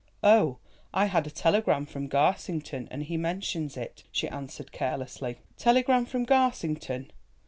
"Oh, 0.23 0.57
I 0.95 1.05
had 1.05 1.27
a 1.27 1.29
telegram 1.29 1.85
from 1.85 2.07
Garsington, 2.07 2.87
and 2.89 3.03
he 3.03 3.17
mentions 3.17 3.77
it," 3.77 4.03
she 4.11 4.27
answered 4.27 4.71
carelessly. 4.71 5.37
"Telegram 5.57 6.07
from 6.07 6.25
Garsington! 6.25 7.11